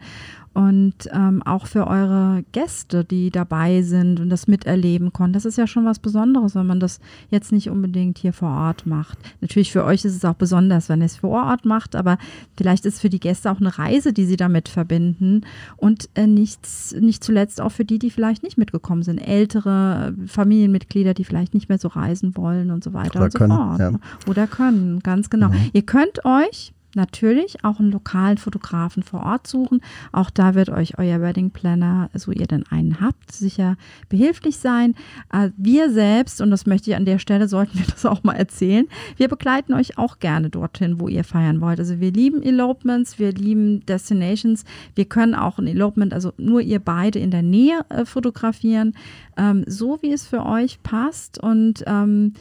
[0.57, 5.33] Und ähm, auch für eure Gäste, die dabei sind und das miterleben konnten.
[5.33, 8.87] Das ist ja schon was Besonderes, wenn man das jetzt nicht unbedingt hier vor Ort
[8.87, 9.19] macht.
[9.39, 12.17] Natürlich für euch ist es auch besonders, wenn ihr es vor Ort macht, aber
[12.57, 15.41] vielleicht ist es für die Gäste auch eine Reise, die sie damit verbinden.
[15.75, 19.19] Und äh, nichts, nicht zuletzt auch für die, die vielleicht nicht mitgekommen sind.
[19.19, 23.31] Ältere äh, Familienmitglieder, die vielleicht nicht mehr so reisen wollen und so weiter Oder und
[23.31, 23.79] so können, fort.
[23.79, 23.91] ja.
[23.91, 23.99] ne?
[24.25, 25.51] Oder können, ganz genau.
[25.73, 29.79] Ihr könnt euch natürlich auch einen lokalen Fotografen vor Ort suchen.
[30.11, 33.77] Auch da wird euch euer Wedding Planner, so ihr denn einen habt, sicher
[34.09, 34.95] behilflich sein.
[35.31, 38.33] Äh, Wir selbst, und das möchte ich an der Stelle, sollten wir das auch mal
[38.33, 41.79] erzählen, wir begleiten euch auch gerne dorthin, wo ihr feiern wollt.
[41.79, 44.65] Also wir lieben Elopements, wir lieben Destinations.
[44.95, 48.93] Wir können auch ein Elopement, also nur ihr beide in der Nähe äh, fotografieren,
[49.37, 51.41] ähm, so wie es für euch passt.
[51.41, 52.33] Und ähm,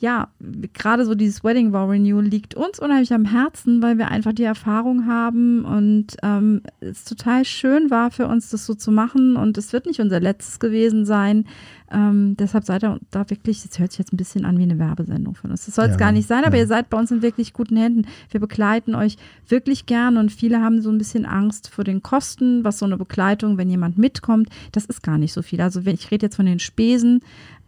[0.00, 0.28] ja,
[0.74, 4.44] gerade so dieses Wedding Vow Renewal liegt uns unheimlich am Herzen, weil wir einfach die
[4.44, 9.58] Erfahrung haben und ähm, es total schön war für uns, das so zu machen und
[9.58, 11.46] es wird nicht unser letztes gewesen sein.
[11.90, 14.78] Ähm, deshalb seid ihr da wirklich, das hört sich jetzt ein bisschen an wie eine
[14.78, 15.64] Werbesendung von uns.
[15.64, 16.62] Das soll es Ja, gar nicht sein, aber ja.
[16.62, 18.06] ihr seid bei uns in wirklich guten Händen.
[18.30, 19.16] Wir begleiten euch
[19.48, 22.98] wirklich gern und viele haben so ein bisschen Angst vor den Kosten, was so eine
[22.98, 25.60] Begleitung, wenn jemand mitkommt, das ist gar nicht so viel.
[25.60, 27.20] Also wenn ich rede jetzt von den Spesen,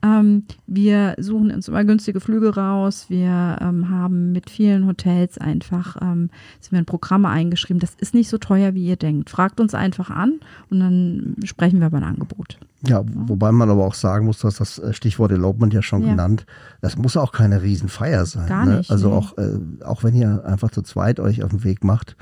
[0.02, 3.06] ähm, wir suchen uns immer günstige Flüge raus.
[3.08, 7.80] Wir ähm, haben mit vielen Hotels einfach ähm, sind wir in Programme eingeschrieben.
[7.80, 9.30] Das ist nicht so teuer, wie ihr denkt.
[9.30, 12.58] Fragt uns einfach an und dann sprechen wir über ein Angebot.
[12.86, 16.10] Ja, wobei man aber auch sagen muss, dass das äh, Stichwort Elopement ja schon Ja.
[16.10, 16.46] genannt,
[16.80, 18.48] das muss auch keine Riesenfeier sein.
[18.48, 18.78] Gar ne?
[18.78, 19.14] nicht, Also nee.
[19.16, 22.16] auch, äh, auch wenn ihr einfach zu zweit euch auf den Weg macht,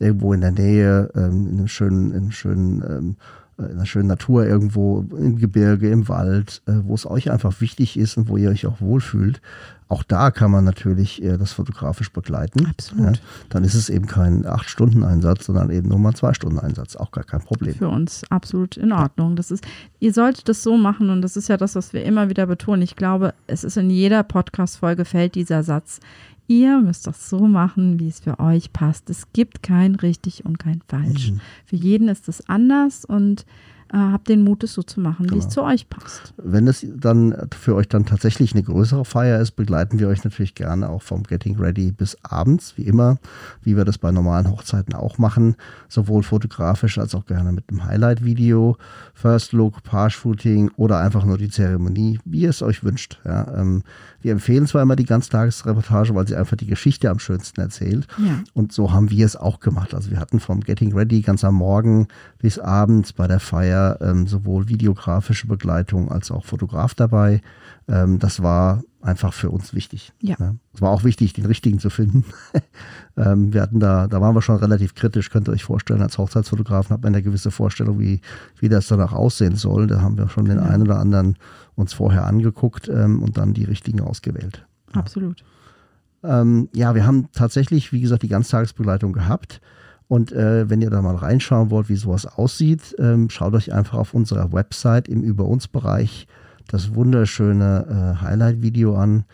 [0.00, 3.84] irgendwo in der Nähe, ähm, in einem schönen, in einem schönen ähm, äh, in der
[3.84, 8.28] schönen Natur irgendwo im Gebirge, im Wald, äh, wo es euch einfach wichtig ist und
[8.28, 9.40] wo ihr euch auch wohlfühlt.
[9.92, 12.64] Auch da kann man natürlich äh, das fotografisch begleiten.
[12.64, 13.16] Absolut.
[13.16, 16.96] Ja, dann ist es eben kein 8-Stunden-Einsatz, sondern eben nur mal ein 2-Stunden-Einsatz.
[16.96, 17.74] Auch gar kein Problem.
[17.74, 19.36] Für uns absolut in Ordnung.
[19.36, 19.64] Das ist,
[20.00, 22.80] ihr solltet das so machen und das ist ja das, was wir immer wieder betonen.
[22.80, 26.00] Ich glaube, es ist in jeder Podcast-Folge fällt dieser Satz.
[26.48, 29.08] Ihr müsst das so machen, wie es für euch passt.
[29.10, 31.32] Es gibt kein richtig und kein falsch.
[31.32, 31.40] Mhm.
[31.64, 33.46] Für jeden ist es anders und
[33.92, 35.54] äh, habt den Mut, es so zu machen, wie es Genau.
[35.54, 36.32] zu euch passt.
[36.36, 40.54] Wenn es dann für euch dann tatsächlich eine größere Feier ist, begleiten wir euch natürlich
[40.54, 43.18] gerne auch vom Getting Ready bis abends, wie immer,
[43.62, 45.56] wie wir das bei normalen Hochzeiten auch machen,
[45.88, 48.76] sowohl fotografisch als auch gerne mit einem Highlight-Video,
[49.14, 53.20] First Look, Paar-Shooting oder einfach nur die Zeremonie, wie ihr es euch wünscht.
[53.24, 53.82] Ja, ähm,
[54.22, 58.06] wir empfehlen zwar immer die Ganztagesreportage, weil sie einfach die Geschichte am schönsten erzählt.
[58.18, 58.40] Ja.
[58.54, 59.94] Und so haben wir es auch gemacht.
[59.94, 62.06] Also wir hatten vom Getting Ready ganz am Morgen
[62.38, 67.40] bis abends bei der Feier ähm, sowohl videografische Begleitung als auch Fotograf dabei.
[67.88, 70.12] Ähm, das war einfach für uns wichtig.
[70.20, 70.36] Ja.
[70.72, 72.24] Es war auch wichtig, den richtigen zu finden.
[73.16, 76.18] ähm, wir hatten da, da waren wir schon relativ kritisch, könnt ihr euch vorstellen, als
[76.18, 78.20] Hochzeitsfotografen hat man eine gewisse Vorstellung, wie,
[78.58, 79.86] wie das danach aussehen soll.
[79.86, 80.64] Da haben wir schon den Ja.
[80.64, 81.36] einen oder anderen
[81.74, 84.64] uns vorher angeguckt ähm, und dann die richtigen ausgewählt.
[84.92, 85.44] Absolut.
[86.22, 89.60] Ähm, ja, wir haben tatsächlich, wie gesagt, die Ganztagesbegleitung gehabt.
[90.12, 93.96] Und äh, wenn ihr da mal reinschauen wollt, wie sowas aussieht, ähm, schaut euch einfach
[93.96, 96.26] auf unserer Website im Über uns Bereich
[96.68, 97.86] das wunderschöne
[98.18, 99.24] äh, Highlight-Video an.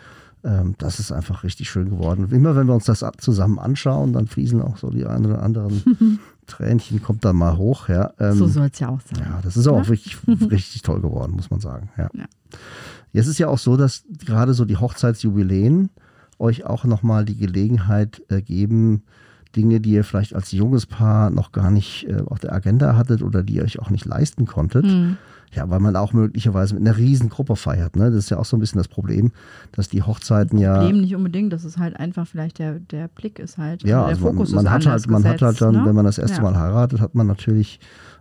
[0.44, 2.28] Ähm, das ist einfach richtig schön geworden.
[2.30, 6.20] Immer wenn wir uns das zusammen anschauen, dann fließen auch so die ein oder anderen
[6.46, 7.88] Tränchen, kommt dann mal hoch.
[7.88, 9.26] Ja, ähm, so soll es ja auch sein.
[9.28, 9.88] ja, das ist auch Ja.
[9.88, 10.16] wirklich
[10.52, 11.88] richtig toll geworden, muss man sagen.
[11.98, 12.08] Ja.
[12.14, 12.26] Ja.
[13.12, 15.90] Jetzt ist ja auch so, dass gerade so die Hochzeitsjubiläen
[16.38, 19.02] euch auch nochmal die Gelegenheit äh, geben,
[19.56, 23.22] Dinge, die ihr vielleicht als junges Paar noch gar nicht äh, auf der Agenda hattet
[23.22, 24.84] oder die ihr euch auch nicht leisten konntet.
[24.84, 25.16] Mhm.
[25.54, 27.96] Ja, weil man auch möglicherweise mit einer riesen Gruppe feiert.
[27.96, 28.10] Ne?
[28.10, 29.32] Das ist ja auch so ein bisschen das Problem,
[29.72, 30.74] dass die Hochzeiten ja.
[30.80, 34.08] Problem nicht unbedingt, das ist halt einfach vielleicht der, der Blick ist halt, Ja, der
[34.08, 35.86] also Fokus man, man ist hat halt, man hat halt dann, ne?
[35.86, 36.42] wenn man das erste Ja.
[36.42, 37.80] Mal heiratet, hat man natürlich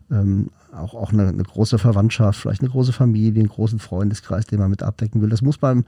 [0.10, 0.48] ähm,
[0.80, 4.70] auch, auch eine, eine große Verwandtschaft, vielleicht eine große Familie, einen großen Freundeskreis, den man
[4.70, 5.30] mit abdecken will.
[5.30, 5.86] Das muss beim,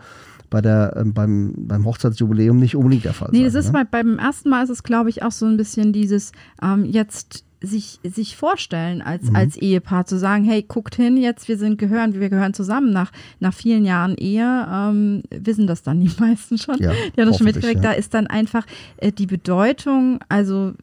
[0.49, 3.45] bei der, ähm, beim, beim Hochzeitsjubiläum nicht unbedingt der Fall Nee, sein.
[3.45, 3.73] das ist ne?
[3.73, 7.45] mal, beim ersten Mal ist es, glaube ich, auch so ein bisschen dieses ähm, jetzt
[7.62, 9.36] sich, sich vorstellen als, Mhm.
[9.36, 13.12] als Ehepaar, zu sagen, hey, guckt hin, jetzt wir sind gehören, wir gehören zusammen nach,
[13.39, 16.78] nach vielen Jahren Ehe, ähm, wissen das dann die meisten schon.
[16.80, 17.91] Ja, die haben das schon mitgekriegt, ja.
[17.91, 18.65] da ist dann einfach
[18.97, 20.73] äh, die Bedeutung, also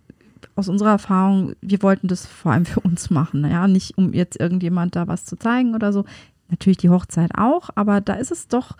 [0.56, 4.40] aus unserer Erfahrung, wir wollten das vor allem für uns machen, ja, nicht um jetzt
[4.40, 6.04] irgendjemand da was zu zeigen oder so.
[6.48, 8.76] Natürlich die Hochzeit auch, aber da ist es doch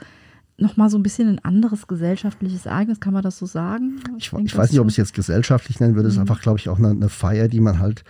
[0.59, 4.01] nochmal so ein bisschen ein anderes gesellschaftliches Ereignis, kann man das so sagen?
[4.17, 6.09] Ich, denke, ich weiß nicht, ob ich es jetzt gesellschaftlich nennen würde.
[6.09, 6.23] Es ist Mhm.
[6.23, 8.05] einfach, glaube ich, auch eine, eine Feier, die man halt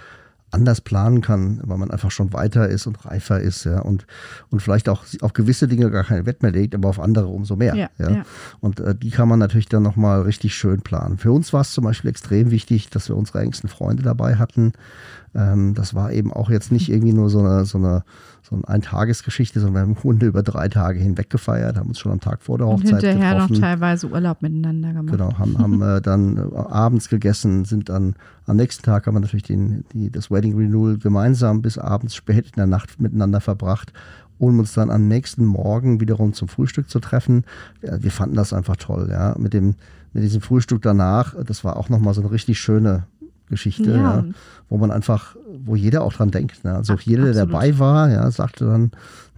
[0.52, 4.06] anders planen kann, weil man einfach schon weiter ist und reifer ist, ja, und,
[4.50, 7.56] und vielleicht auch auf gewisse Dinge gar keinen Wert mehr legt, aber auf andere umso
[7.56, 7.74] mehr.
[7.74, 8.22] Ja, Ja, ja.
[8.60, 11.18] Und äh, die kann man natürlich dann nochmal richtig schön planen.
[11.18, 14.72] Für uns war es zum Beispiel extrem wichtig, dass wir unsere engsten Freunde dabei hatten.
[15.34, 18.04] Ähm, das war eben auch jetzt nicht irgendwie nur so eine, so eine,
[18.48, 21.98] so eine Eintagesgeschichte, sondern wir haben im Grunde über drei Tage hinweg gefeiert, haben uns
[21.98, 23.52] schon am Tag vor der Und Hochzeit hinterher getroffen.
[23.54, 25.10] noch teilweise Urlaub miteinander gemacht.
[25.16, 28.14] Genau, haben, haben äh, dann äh, abends gegessen, sind dann
[28.46, 32.46] am nächsten Tag haben wir natürlich den, die, das Wedding Renewal gemeinsam bis abends spät
[32.46, 33.92] in der Nacht miteinander verbracht,
[34.38, 37.44] um uns dann am nächsten Morgen wiederum zum Frühstück zu treffen.
[37.82, 39.34] Ja, wir fanden das einfach toll, ja.
[39.38, 39.74] Mit dem,
[40.12, 43.04] mit diesem Frühstück danach, das war auch nochmal so eine richtig schöne
[43.48, 43.96] Geschichte, Ja.
[44.18, 44.24] ja.
[44.68, 46.64] wo man einfach, wo jeder auch dran denkt.
[46.64, 46.74] Ne?
[46.74, 47.52] Also Ach, jeder, der absolut.
[47.52, 48.90] dabei war, ja, sagte dann,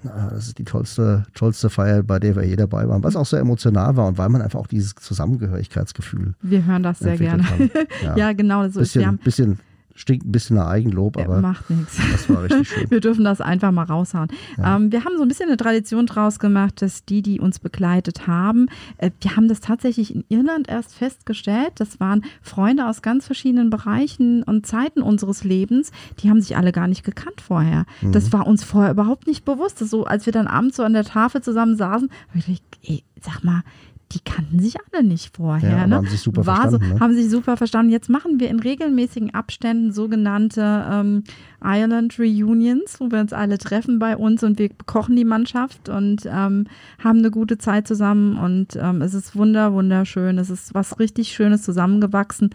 [0.02, 3.26] na, das ist die tollste, tollste Feier, bei der wir je dabei waren, was auch
[3.26, 7.48] sehr emotional war und weil man einfach auch dieses Zusammengehörigkeitsgefühl Wir hören das sehr gerne.
[7.48, 7.70] haben.
[8.16, 9.58] Ja, genau, so bisschen, bisschen
[9.98, 11.98] stinkt ein bisschen nach Eigenlob, aber macht nichts.
[12.12, 12.86] das war richtig schön.
[12.90, 14.28] Wir dürfen das einfach mal raushauen.
[14.62, 18.26] Ähm, wir haben so ein bisschen eine Tradition draus gemacht, dass die, die uns begleitet
[18.26, 21.72] haben, äh, wir haben das tatsächlich in Irland erst festgestellt.
[21.76, 25.90] Das waren Freunde aus ganz verschiedenen Bereichen und Zeiten unseres Lebens.
[26.20, 27.84] Die haben sich alle gar nicht gekannt vorher.
[28.00, 28.12] Mhm.
[28.12, 29.78] Das war uns vorher überhaupt nicht bewusst.
[29.78, 33.04] So, als wir dann abends so an der Tafel zusammen saßen, habe ich gedacht, ey,
[33.20, 33.62] sag mal,
[34.12, 35.70] die kannten sich alle nicht vorher.
[35.70, 35.96] Ja, ne?
[35.96, 37.00] haben sich super War verstanden, So, ne?
[37.00, 37.92] Haben sich super verstanden.
[37.92, 41.24] Jetzt machen wir in regelmäßigen Abständen sogenannte ähm,
[41.62, 46.24] Ireland Reunions, wo wir uns alle treffen bei uns und wir kochen die Mannschaft und
[46.24, 46.66] ähm,
[46.98, 50.38] haben eine gute Zeit zusammen und ähm, es ist wunder, wunderschön.
[50.38, 52.50] Es ist was richtig Schönes zusammengewachsen.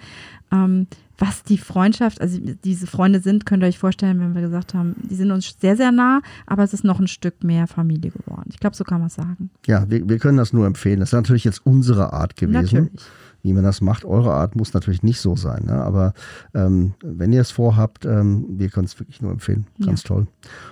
[0.51, 4.73] Ähm, was die Freundschaft, also diese Freunde sind, könnt ihr euch vorstellen, wenn wir gesagt
[4.73, 8.11] haben, die sind uns sehr, sehr nah, aber es ist noch ein Stück mehr Familie
[8.11, 8.49] geworden.
[8.51, 9.49] Ich glaube, so kann man es sagen.
[9.67, 10.99] Ja, wir, wir können das nur empfehlen.
[10.99, 12.61] Das ist natürlich jetzt unsere Art gewesen.
[12.61, 13.01] Natürlich.
[13.43, 14.05] Wie man das macht.
[14.05, 15.73] Eure Art muss natürlich nicht so sein, ne?
[15.73, 16.13] aber
[16.53, 19.67] ähm, wenn ihr es vorhabt, ähm, wir können es wirklich nur empfehlen.
[19.85, 20.07] Ganz Ja.
[20.07, 20.27] toll.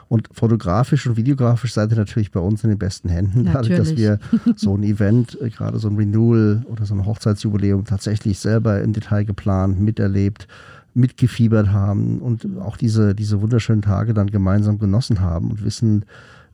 [0.08, 3.96] Und fotografisch und videografisch seid ihr natürlich bei uns in den besten Händen, dadurch, dass
[3.98, 4.20] wir
[4.56, 8.94] so ein Event, äh, gerade so ein Renewal oder so ein Hochzeitsjubiläum tatsächlich selber im
[8.94, 10.48] Detail geplant, miterlebt,
[10.94, 16.06] mitgefiebert haben und auch diese, diese wunderschönen Tage dann gemeinsam genossen haben und wissen,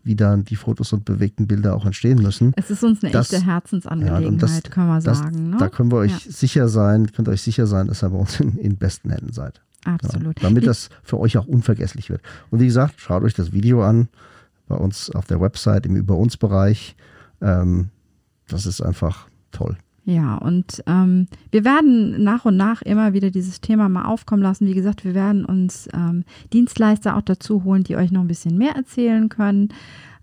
[0.07, 2.53] wie dann die Fotos und bewegten Bilder auch entstehen müssen.
[2.55, 5.49] Es ist uns eine Das- echte Herzensangelegenheit, Ja, das- können wir Das, sagen.
[5.51, 5.57] Ne?
[5.59, 6.31] Da können wir euch Ja.
[6.31, 9.33] sicher sein, könnt ihr euch sicher sein, dass ihr bei uns in, in besten Händen
[9.33, 9.61] seid.
[9.85, 10.41] Ja, Absolut.
[10.43, 12.21] damit Wie- das für euch auch unvergesslich wird.
[12.49, 14.07] Und wie gesagt, schaut euch das Video an
[14.67, 16.95] bei uns auf der Website im Über uns Bereich.
[17.41, 17.89] Ähm,
[18.47, 19.77] das ist einfach toll.
[20.07, 24.65] Ja, und ähm, wir werden nach und nach immer wieder dieses Thema mal aufkommen lassen.
[24.65, 28.57] Wie gesagt, wir werden uns ähm, Dienstleister auch dazu holen, die euch noch ein bisschen
[28.57, 29.67] mehr erzählen können.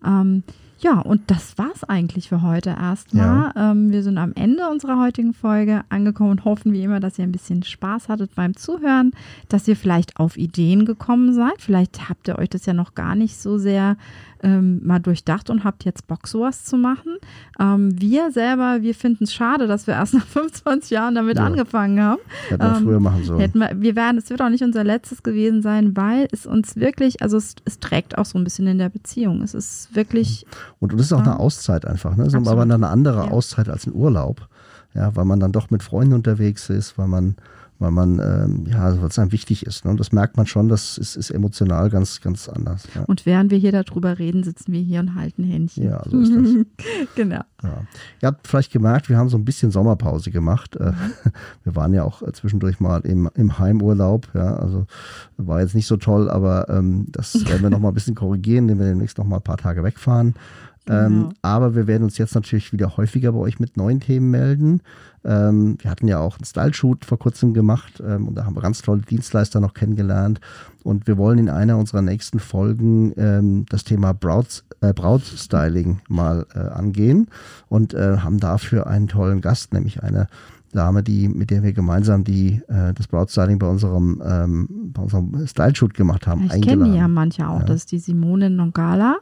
[0.02, 0.42] Ähm,
[0.78, 3.52] ja, und das war's eigentlich für heute erstmal.
[3.56, 7.24] Ähm, wir sind am Ende unserer heutigen Folge angekommen und hoffen wie immer, dass ihr
[7.24, 9.12] ein bisschen Spaß hattet beim Zuhören,
[9.50, 11.54] dass ihr vielleicht auf Ideen gekommen seid.
[11.58, 13.98] Vielleicht habt ihr euch das ja noch gar nicht so sehr
[14.44, 17.16] ähm, mal durchdacht und habt jetzt Bock, sowas zu machen.
[17.58, 21.46] Ähm, wir selber, wir finden es schade, dass wir erst nach 25 Jahren damit Ja.
[21.46, 22.20] angefangen haben.
[22.48, 23.54] Hätten wir Ähm, früher machen sollen.
[23.54, 27.22] Wir, wir werden, es wird auch nicht unser letztes gewesen sein, weil es uns wirklich,
[27.22, 29.42] also es, es trägt auch so ein bisschen in der Beziehung.
[29.42, 30.44] Es ist wirklich,
[30.78, 32.28] Und, und das ist auch eine Auszeit einfach, ne?
[32.30, 32.48] So, Absolut.
[32.48, 33.30] aber eine andere Ja.
[33.30, 34.48] Auszeit als ein Urlaub.
[34.94, 37.34] Ja, weil man dann doch mit Freunden unterwegs ist, weil man,
[37.78, 39.84] weil man, ähm, ja, was einem wichtig ist.
[39.84, 39.90] Ne?
[39.90, 42.88] Und das merkt man schon, das ist, ist emotional ganz, ganz anders.
[42.94, 45.84] Ja, und während wir hier darüber reden, sitzen wir hier und halten Händchen.
[45.84, 46.84] ja so ist das.
[47.16, 47.42] genau.
[47.62, 47.82] Ja.
[48.22, 50.76] Ihr habt vielleicht gemerkt, wir haben so ein bisschen Sommerpause gemacht.
[50.76, 50.92] Äh,
[51.64, 54.28] Wir waren ja auch äh, zwischendurch mal im, im Heimurlaub.
[54.34, 54.86] Ja, also
[55.36, 58.64] war jetzt nicht so toll, aber ähm, das werden wir noch mal ein bisschen korrigieren,
[58.64, 60.34] indem wir demnächst noch mal ein paar Tage wegfahren.
[60.86, 61.28] Ähm, Genau.
[61.40, 64.82] aber wir werden uns jetzt natürlich wieder häufiger bei euch mit neuen Themen melden.
[65.24, 68.62] Ähm, wir hatten ja auch einen Style-Shoot vor kurzem gemacht ähm, und da haben wir
[68.62, 70.40] ganz tolle Dienstleister noch kennengelernt.
[70.82, 76.46] Und wir wollen in einer unserer nächsten Folgen ähm, das Thema Braut, äh, Brautstyling mal
[76.54, 77.28] äh, angehen
[77.68, 80.28] und äh, haben dafür einen tollen Gast, nämlich eine
[80.72, 85.46] Dame, die, mit der wir gemeinsam die, äh, das Brautstyling bei unserem, ähm, bei unserem
[85.46, 87.60] Style-Shoot gemacht haben, Ich kenne ja manche auch.
[87.60, 87.64] Ja.
[87.66, 89.16] Das ist die Simone Nongala,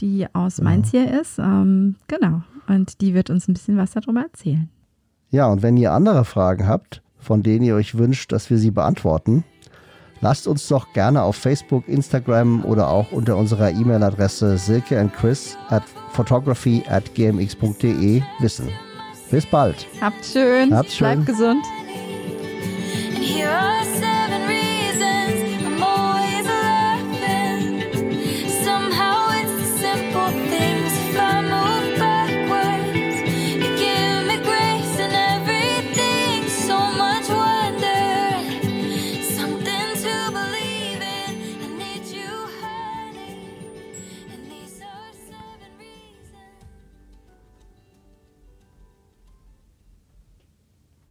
[0.00, 0.70] die aus Genau.
[0.70, 1.38] Mainz hier ist.
[1.38, 2.42] Ähm, genau.
[2.68, 4.68] Und die wird uns ein bisschen was darüber erzählen.
[5.32, 8.70] Ja, und wenn ihr andere Fragen habt, von denen ihr euch wünscht, dass wir sie
[8.70, 9.44] beantworten,
[10.20, 15.56] lasst uns doch gerne auf Facebook, Instagram oder auch unter unserer E-Mail-Adresse silke and chris
[15.70, 18.68] at photography at gmx.de wissen.
[19.30, 19.86] Bis bald.
[20.02, 20.76] Habt schön.
[20.76, 21.24] Habt schön.
[21.24, 21.64] Bleibt gesund.